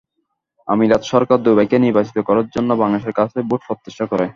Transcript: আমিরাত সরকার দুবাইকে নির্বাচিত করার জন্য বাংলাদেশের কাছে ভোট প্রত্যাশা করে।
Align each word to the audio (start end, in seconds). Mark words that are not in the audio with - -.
আমিরাত 0.67 1.01
সরকার 1.11 1.37
দুবাইকে 1.45 1.77
নির্বাচিত 1.79 2.17
করার 2.27 2.47
জন্য 2.55 2.69
বাংলাদেশের 2.81 3.17
কাছে 3.19 3.37
ভোট 3.49 3.61
প্রত্যাশা 3.67 4.05
করে। 4.11 4.25